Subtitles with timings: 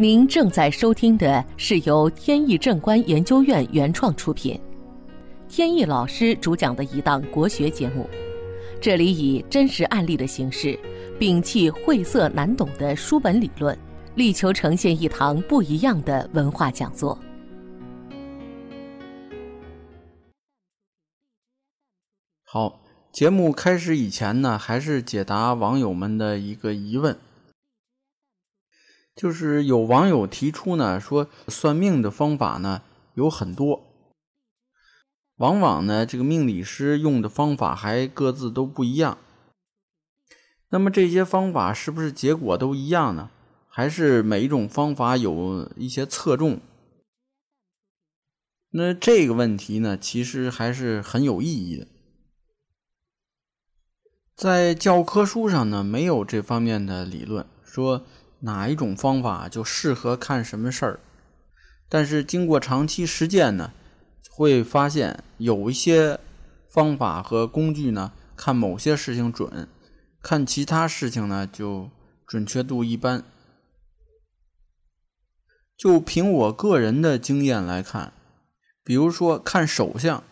[0.00, 4.58] 您正在收听的是由天意正观研究院原创出品，
[5.46, 8.08] 天意老师主讲的一档国学节目。
[8.80, 10.80] 这里以真实案例的形式，
[11.18, 13.78] 摒弃晦涩难懂的书本理论，
[14.14, 17.18] 力求呈现一堂不一样的文化讲座。
[22.46, 22.80] 好，
[23.12, 27.14] 节目开始以前呢，还是解答网友们的一个疑问。
[29.20, 32.80] 就是有网友提出呢，说算命的方法呢
[33.12, 33.82] 有很多，
[35.36, 39.18] 往往呢这个命理师用的方法还各自都不一样。
[40.70, 43.28] 那么这些方法是不是结果都一样呢？
[43.68, 46.58] 还是每一种方法有一些侧重？
[48.70, 51.86] 那这个问题呢，其实还是很有意义的。
[54.34, 58.06] 在教科书上呢，没有这方面的理论说。
[58.40, 61.00] 哪一种方法就适合看什么事儿？
[61.88, 63.72] 但是经过长期实践呢，
[64.30, 66.18] 会发现有一些
[66.68, 69.68] 方法和工具呢，看某些事情准，
[70.22, 71.90] 看其他事情呢就
[72.26, 73.24] 准确度一般。
[75.76, 78.12] 就凭我个人的经验来看，
[78.84, 80.22] 比如说看手相，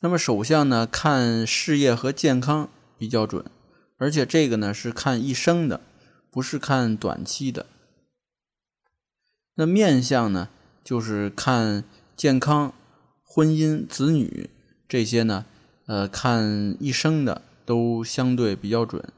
[0.00, 3.44] 那么手相呢看事业和健康比较准，
[3.98, 5.80] 而且这个呢是看一生的。
[6.32, 7.66] 不是看短期的，
[9.56, 10.48] 那面相呢，
[10.82, 11.84] 就是看
[12.16, 12.72] 健康、
[13.22, 14.48] 婚姻、子女
[14.88, 15.44] 这些呢，
[15.84, 19.12] 呃，看一生的都相对比较准。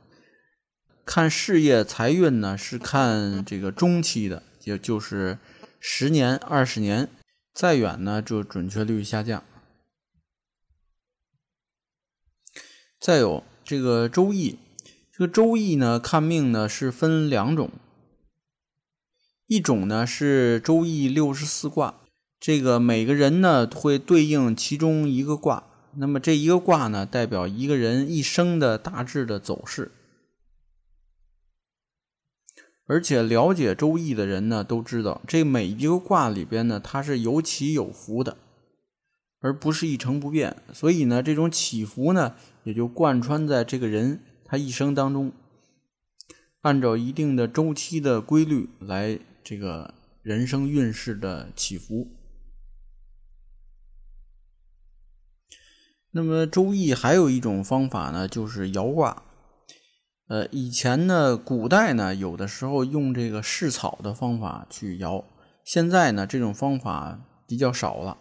[1.04, 5.38] 看事业财运呢，是看这个中期的，也就是
[5.78, 7.08] 十年、二十年，
[7.52, 9.44] 再远呢就准确率下降。
[12.98, 14.58] 再有这个周易。
[15.16, 17.70] 这个周易呢，看命呢是分两种，
[19.46, 22.00] 一种呢是周易六十四卦，
[22.40, 25.62] 这个每个人呢会对应其中一个卦，
[25.98, 29.92] 那么这一个卦呢代表一个人一生的大致的走势，
[32.86, 38.36] 而且了解周易的人呢都知道，这每一个卦里边呢它是有起有伏的，
[39.38, 42.34] 而不是一成不变，所以呢这种起伏呢
[42.64, 44.20] 也就贯穿在这个人。
[44.54, 45.32] 他一生当中，
[46.60, 52.06] 按照一定的周期的规律来，这个人生运势的起伏。
[56.12, 59.24] 那么《周易》还有一种方法呢，就是摇卦。
[60.28, 65.24] 呃，以前呢，古代呢，有的时候用这个试草的方法去摇，
[65.64, 68.16] 现在呢，这种方法比较少了。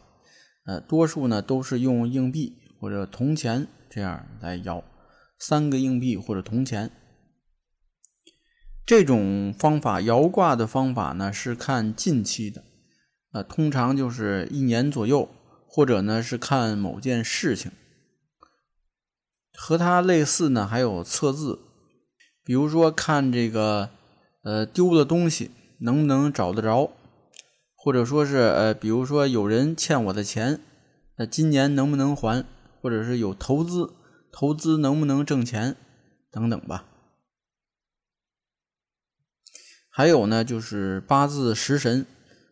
[0.65, 4.83] 呃，多数呢都是用硬币或者铜钱这样来摇。
[5.45, 6.89] 三个硬币或者铜钱，
[8.85, 12.63] 这种方法摇卦的方法呢是看近期的，
[13.33, 15.27] 呃，通常就是一年左右，
[15.67, 17.73] 或者呢是看某件事情。
[19.53, 21.59] 和它类似呢还有测字，
[22.45, 23.89] 比如说看这个
[24.43, 26.89] 呃丢了东西能不能找得着，
[27.75, 30.61] 或者说是呃比如说有人欠我的钱，
[31.17, 32.45] 那今年能不能还，
[32.81, 33.91] 或者是有投资。
[34.33, 35.77] 投资能不能挣钱，
[36.31, 36.85] 等等吧。
[39.89, 42.05] 还有呢，就是八字食神。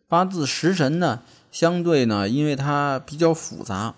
[0.06, 3.96] 八字食神呢，相对呢，因为它比较复杂，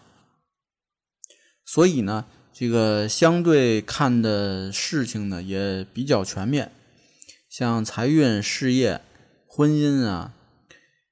[1.66, 6.72] 所以呢，这个相对看的事情呢也比较全面，
[7.50, 9.02] 像财运、事业、
[9.46, 10.32] 婚姻啊，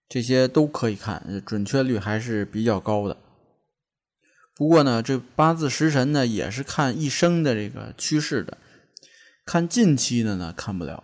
[0.08, 3.16] 这些都可以看，准确率还是比较高的。
[4.54, 8.58] 不过呢，这八字食神呢也是看一生的这个趋势的，
[9.46, 11.02] 看近期的呢看不了。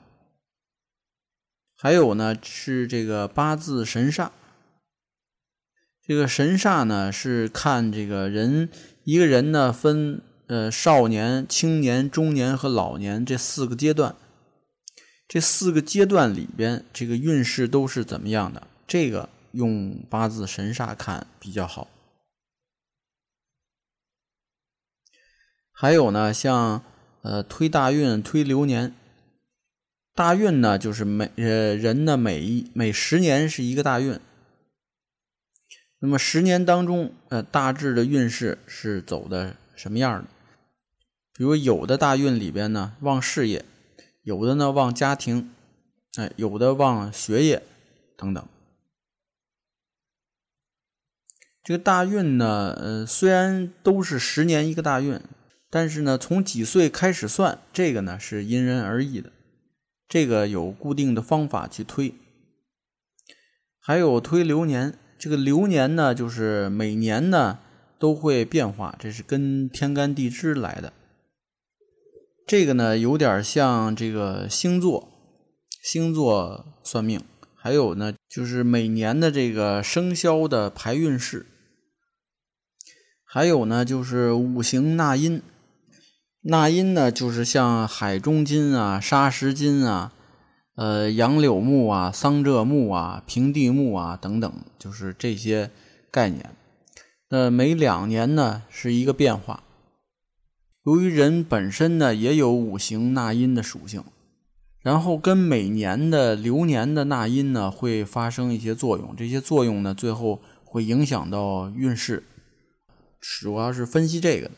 [1.77, 4.31] 还有呢是这个八字神煞，
[6.07, 8.69] 这个神煞呢是看这个人
[9.05, 14.15] 一个人呢分呃少年、青年、中年和老年这四个阶段，
[15.27, 18.67] 这四个阶段里边这个运势都是怎么样的？
[18.87, 21.89] 这个用八字神煞看比较好。
[25.81, 26.83] 还有呢，像
[27.23, 28.93] 呃推大运、推流年。
[30.13, 34.19] 大运呢，就是每呃人呢每一每十年是一个大运。
[36.01, 40.25] 那么十年当中，呃大致的运势是走的什么样的？
[41.35, 43.65] 比如有的大运里边呢旺事业，
[44.25, 45.49] 有的呢旺家庭，
[46.17, 47.63] 哎，有的旺学业
[48.17, 48.45] 等等。
[51.63, 55.21] 这个大运呢，呃虽然都是十年一个大运。
[55.71, 59.33] 但是呢，从几岁开始算，这个呢是因人而异的，
[60.09, 62.15] 这个有固定的方法去推。
[63.79, 64.99] 还有推流年。
[65.19, 67.59] 这个流年呢，就是每年呢
[67.99, 70.93] 都会变化，这是跟天干地支来的。
[72.47, 75.09] 这个呢有点像这个星座，
[75.83, 77.21] 星座算命。
[77.57, 81.45] 还有呢，就是每年的这个生肖的排运势。
[83.25, 85.43] 还有呢，就是五行纳音。
[86.43, 90.13] 纳音呢，就是像海中金啊、沙石金啊、
[90.77, 95.71] 呃杨柳木啊、桑柘木啊、平地木啊等等，就是这些
[96.11, 96.51] 概念。
[97.31, 99.65] 那每两年呢是一个变化。
[100.85, 104.03] 由于人本身呢也有五行纳音的属性，
[104.81, 112.23] 然后跟每年的流年的纳音呢会发生一些作用，这些作用呢最后会影响到运势，
[113.21, 114.55] 主要是分析这个的。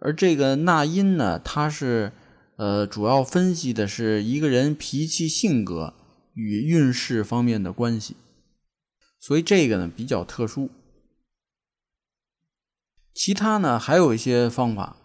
[0.00, 2.12] 而这个纳音呢，它是
[2.56, 5.94] 呃主要分析的是一个人脾气性格
[6.34, 8.14] 与运势方面的关系，
[9.18, 10.68] 所以这个呢比较特殊。
[13.14, 14.96] 其他呢还有一些方法，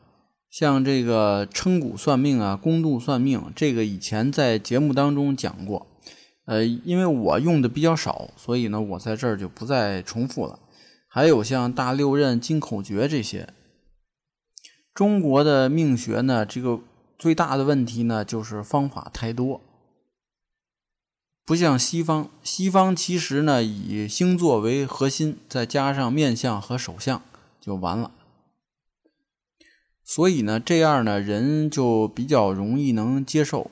[0.49, 5.87] 像这个称骨算命啊、宫度算命，这个以前在节目当中讲过，
[6.45, 10.59] 呃，因为我用的比较少，所以呢我在这儿就不再重复了。
[11.07, 13.47] 还有像大六壬、金口诀这些。
[14.93, 16.79] 中国的命学呢，这个
[17.17, 19.61] 最大的问题呢，就是方法太多，
[21.45, 22.29] 不像西方。
[22.43, 27.21] 西方其实呢，以星座为核心，再加上面相和手相
[27.61, 28.11] 就完了。
[30.03, 33.71] 所以呢，这样呢，人就比较容易能接受。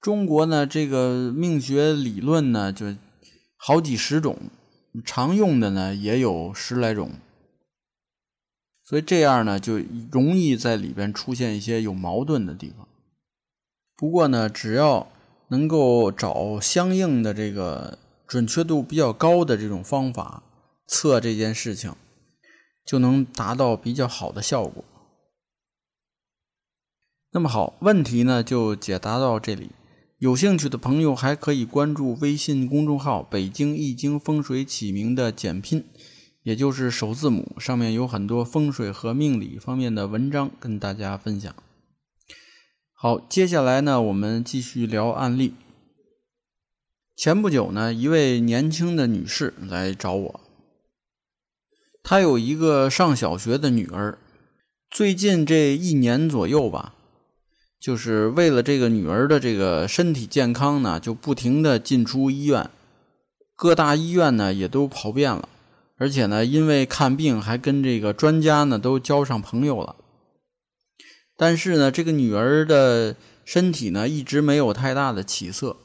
[0.00, 2.94] 中国呢，这个命学理论呢，就
[3.56, 4.36] 好几十种，
[5.02, 7.12] 常用的呢也有十来种。
[8.92, 9.80] 所以这样呢，就
[10.10, 12.86] 容易在里边出现一些有矛盾的地方。
[13.96, 15.10] 不过呢，只要
[15.48, 20.42] 能够找相应的这个准确度比较高的这种方法
[20.86, 21.94] 测这件事情，
[22.84, 24.84] 就能达到比较好的效果。
[27.30, 29.70] 那么好，问题呢就解答到这里。
[30.18, 35.82] 有兴趣的朋友还可以关注微信公众号“北京易经风水起名”的简拼。
[36.42, 41.54] 也就是首字母上面有很多风水和命理方面的文章跟大家分享。
[42.94, 45.54] 好，接下来呢，我们继续聊案例。
[47.16, 50.40] 前不久呢，一位年轻的女士来找我，
[52.02, 54.18] 她有一个上小学的女儿，
[54.90, 56.94] 最近这一年左右吧，
[57.78, 62.68] 就是为了这个女儿的这个身体健康呢，就不停的进出医院，
[63.54, 65.48] 各大医院呢也都跑遍了。
[65.98, 69.94] 而且呢，因为看病还跟这个专家呢都交上朋友了，
[71.36, 75.76] 但是呢，这个女儿的身体呢一直没有太大的起色，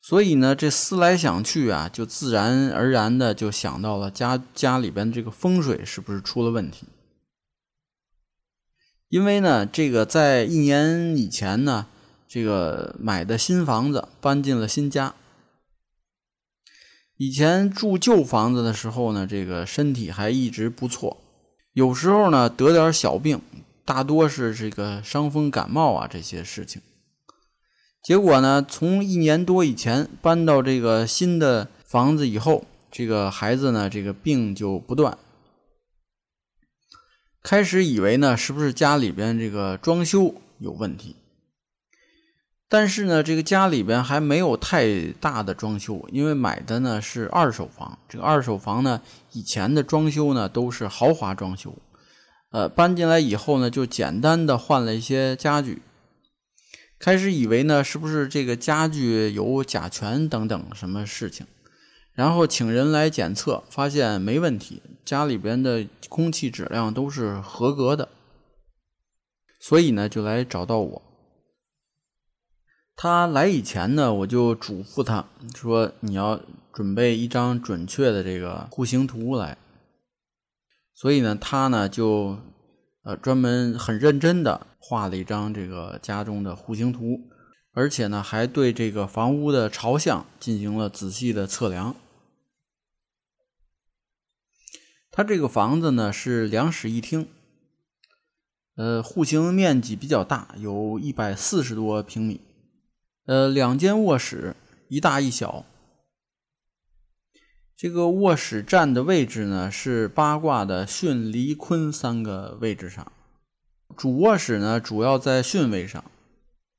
[0.00, 6.86] 所以呢，这思来想去啊，就自然而然的就想到了家家里边这个风水是不是出了问题？
[9.08, 11.86] 因为呢，这个在一年以前呢，
[12.26, 15.14] 这个买的新房子搬进了新家。
[17.16, 21.16] 以前住旧房子的时候呢，这个身体还一直不错，
[21.72, 23.40] 有时候呢得点小病，
[23.84, 26.82] 大多是这个伤风感冒啊这些事情。
[28.02, 35.16] 结果呢，从一年多以前搬到这个新的房子以后，这个孩子呢这个病就不断。
[37.42, 41.14] 开始以为呢是不是家里边这个装修有问题。
[42.68, 47.98] 但是呢，这个家里边还没有太大的装修，因为买的呢是二手房。
[48.08, 49.00] 这个二手房呢，
[49.32, 51.76] 以前的装修呢都是豪华装修，
[52.50, 55.82] 呃，搬进来以后呢，就简单的换了一些家具。
[56.98, 61.46] 开始以为呢，是不是这个家具有甲醛等等什么事情，
[62.14, 68.08] 然后请人来检测，发现没问题，家里边的空气质量都是合格的，
[69.60, 71.02] 所以呢，就来找到我。
[72.96, 76.40] 他来以前呢，我就嘱咐他说：“你要
[76.72, 79.58] 准备一张准确的这个户型图来。”
[80.94, 82.38] 所以呢，他呢就
[83.02, 87.20] 呃专门很认真的画了一张这个家中的户型图，
[87.72, 91.96] 而且呢还对这个房屋的朝向进行了仔细的测量。
[95.10, 97.28] 他这个房子呢是两室一厅，
[98.76, 102.40] 呃，户型面积比较大，有一百四十多平米。
[103.26, 104.54] 呃，两间卧室，
[104.88, 105.64] 一大一小。
[107.74, 113.10] 这个卧室站的位置呢，是八卦的巽、离、坤三个位置上。
[113.96, 116.04] 主卧室呢，主要在巽位上；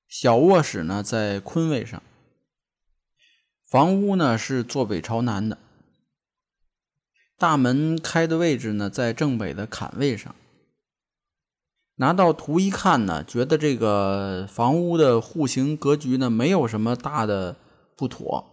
[0.07, 2.01] 小卧室呢，在坤位上。
[3.67, 5.57] 房屋呢是坐北朝南的，
[7.39, 10.35] 大门开的位置呢在正北的坎位上。
[11.97, 17.55] 拿到图一看呢，觉得这个房屋的户型格局呢没有什么大的
[17.95, 18.45] 不妥。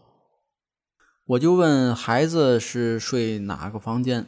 [1.26, 4.26] 我就问孩子是睡哪个房间，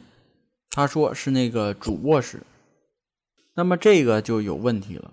[0.69, 2.41] 他说是那个主卧室。
[3.55, 5.11] 那么这个就有问题了。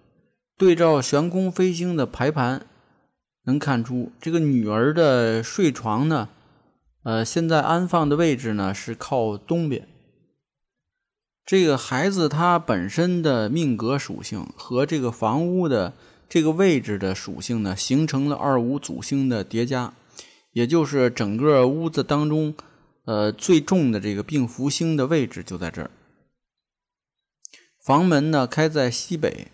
[0.58, 2.66] 对照悬空飞星的排盘，
[3.44, 6.28] 能看出这个女儿的睡床呢，
[7.04, 9.88] 呃，现在安放的位置呢是靠东边。
[11.44, 15.92] 这个孩子他本身的命格属性和这个房屋的
[16.28, 19.92] 这个位置的属性呢，形成了二五祖星的叠加，
[20.52, 22.54] 也就是整个屋子当中，
[23.04, 25.90] 呃，最重的这个病符星的位置就在这儿。
[27.84, 29.48] 房门呢开在西北，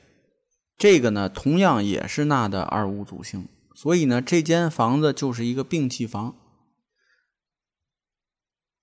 [0.76, 6.36] 这个呢同样也是纳的二五祖星，所以呢这间房子就是一个病气房。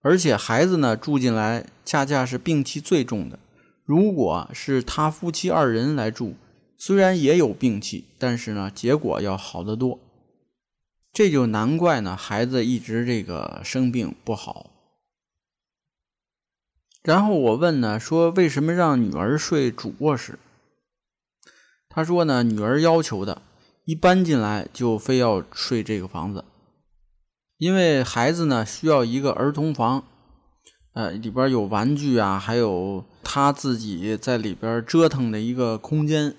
[0.05, 3.39] 而且孩子呢住进来，恰恰是病气最重的。
[3.83, 6.35] 如果是他夫妻二人来住，
[6.77, 9.99] 虽然也有病气，但是呢结果要好得多。
[11.11, 14.69] 这就难怪呢，孩子一直这个生病不好。
[17.01, 20.37] 然后我问呢，说为什么让女儿睡主卧室？
[21.89, 23.41] 他说呢，女儿要求的，
[23.85, 26.45] 一搬进来就非要睡这个房子。
[27.57, 30.03] 因为孩子呢需要一个儿童房，
[30.93, 36.35] 呃，里边有玩具啊，还有他自己在里边折腾的一个空间。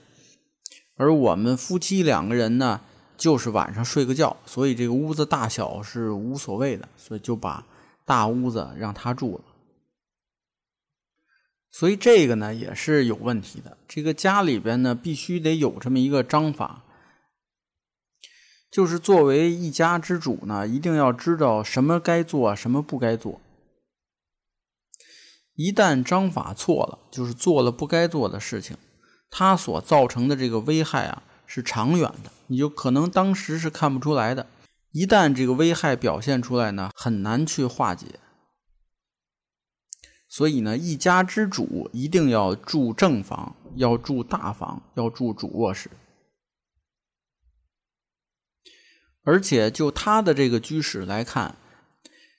[0.97, 2.81] 而我们夫妻两个人呢，
[3.17, 7.65] 就是晚上睡个觉，所以这个屋子大小是无所谓的，所以就把
[8.05, 9.45] 大屋子让他住了。
[11.71, 16.83] 所以这个呢也是有问题的，这个家里边呢必须得有这么一个章法。
[18.77, 23.41] 就是作为一家之主呢，一定要知道什么该做，什么不该做。
[25.55, 28.77] 一旦章法错了，就是做了不该做的事情，
[29.31, 34.47] 它所造成的这个危害啊是长远的，你就可能当时是看不出来的。
[34.93, 38.21] 一旦这个危害表现出来呢，很难去化解。
[40.29, 45.91] 所以呢，一家之主一定要住正房，要住大房，要住主卧室。
[49.27, 51.57] 而且就他的这个居室来看，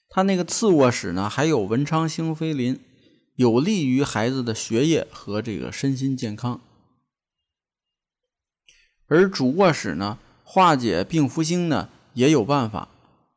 [0.08, 2.80] 他那个次卧室呢还有文昌星飞临，
[3.36, 6.62] 有利于孩子的学业和这个身心健康。
[9.06, 12.88] 而主卧室呢化解病符星呢也有办法，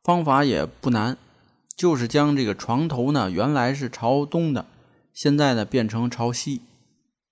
[0.02, 1.18] 方法也不难，
[1.76, 4.64] 就是将这个床头呢原来是朝东的，
[5.12, 6.62] 现在呢变成朝西。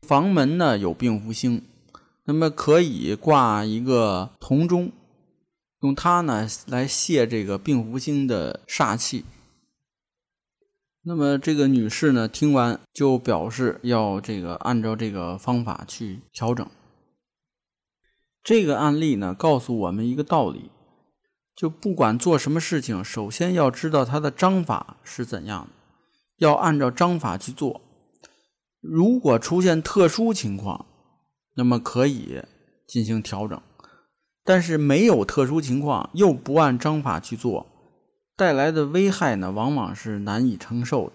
[0.07, 1.63] 房门呢有病符星，
[2.25, 4.93] 那么可以挂一个铜钟。
[5.81, 9.25] 用它呢来泄这个病符星的煞气。
[11.03, 16.69] 那么这个女士呢听完就表示要这个按照这个方法去调整。
[18.43, 20.71] 这个案例呢告诉我们一个道理：
[21.55, 25.73] 就不管做什么事情，首先要知道它的章法是怎样的，
[26.37, 27.81] 要按照章法去做。
[28.81, 30.87] 如果出现特殊情况，
[31.55, 32.43] 那么可以
[32.87, 33.61] 进行调整。
[34.51, 37.69] 但是没有特殊情况，又不按章法去做，
[38.35, 41.13] 带来的危害呢，往往是难以承受的。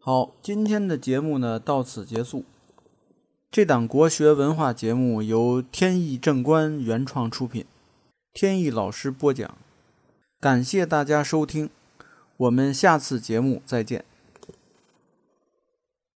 [0.00, 2.44] 好，今天的节目呢到此结束。
[3.48, 7.64] 这档国学文化节目由天意正观原创出品，
[8.32, 9.56] 天意老师播讲，
[10.40, 11.70] 感谢大家收听，
[12.38, 14.04] 我们下次节目再见。